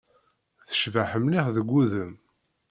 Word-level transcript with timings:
Tecbeḥ 0.69 1.11
mliḥ 1.23 1.45
deg 1.55 1.67
wudem. 1.71 2.13